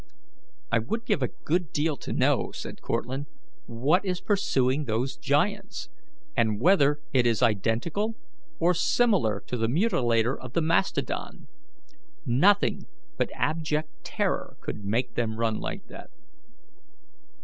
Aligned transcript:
"I 0.71 0.79
would 0.79 1.05
give 1.05 1.21
a 1.21 1.27
good 1.27 1.71
deal 1.71 1.95
to 1.97 2.11
know," 2.11 2.51
said 2.53 2.81
Cortlandt, 2.81 3.27
"what 3.67 4.03
is 4.03 4.19
pursuing 4.19 4.85
those 4.85 5.15
giants, 5.15 5.89
and 6.35 6.59
whether 6.59 7.03
it 7.13 7.27
is 7.27 7.43
identical 7.43 8.15
or 8.57 8.73
similar 8.73 9.41
to 9.45 9.57
the 9.57 9.67
mutilator 9.69 10.35
of 10.35 10.53
the 10.53 10.61
mastodon. 10.63 11.47
Nothing 12.25 12.87
but 13.15 13.29
abject 13.35 13.89
terror 14.03 14.57
could 14.61 14.83
make 14.83 15.13
them 15.13 15.37
run 15.37 15.59
like 15.59 15.85
that." 15.85 16.09